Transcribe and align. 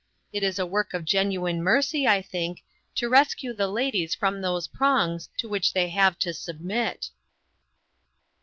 It 0.33 0.41
is 0.41 0.57
a 0.57 0.65
work 0.65 0.95
of 0.95 1.05
genuine 1.05 1.61
mercy, 1.63 2.07
I 2.07 2.23
think, 2.23 2.63
to 2.95 3.07
rescue 3.07 3.53
the 3.53 3.67
ladies 3.67 4.15
from 4.15 4.41
those 4.41 4.65
prongs 4.67 5.29
to 5.37 5.47
which 5.47 5.73
they 5.73 5.89
have 5.89 6.17
to 6.25 6.33
submit." 6.33 7.11